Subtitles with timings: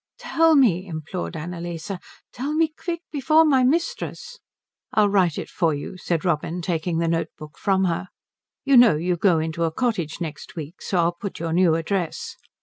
[0.17, 1.91] "Tell me," implored Annalise,
[2.33, 4.39] "tell me quick, before my mistress"
[4.95, 8.07] "I'll write it for you," said Robin, taking the note book from her.
[8.65, 12.35] "You know you go into a cottage next week, so I'll put your new address."